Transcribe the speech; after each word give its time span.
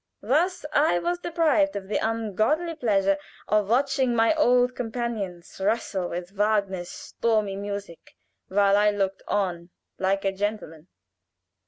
Thus 0.23 0.65
I 0.73 0.97
was 0.97 1.19
deprived 1.19 1.75
of 1.75 1.87
the 1.87 1.97
ungodly 1.99 2.73
pleasure 2.73 3.19
of 3.47 3.69
watching 3.69 4.15
my 4.15 4.33
old 4.33 4.73
companions 4.75 5.61
wrestle 5.63 6.09
with 6.09 6.31
Wagner's 6.31 6.89
stormy 6.89 7.55
music 7.55 8.15
while 8.47 8.77
I 8.77 8.89
looked 8.89 9.21
on 9.27 9.69
like 9.99 10.25
a 10.25 10.31
gentleman." 10.31 10.87